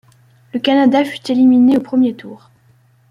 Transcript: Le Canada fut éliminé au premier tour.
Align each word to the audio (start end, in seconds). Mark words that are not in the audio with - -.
Le 0.55 0.59
Canada 0.59 1.05
fut 1.05 1.31
éliminé 1.31 1.77
au 1.77 1.79
premier 1.79 2.15
tour. 2.15 2.49